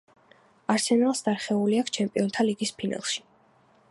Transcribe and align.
არსენალს 0.75 1.21
დარხეული 1.27 1.79
აქ 1.83 1.93
ჩემპიონთა 1.97 2.49
ლიგის 2.51 2.75
ფინალში 2.81 3.25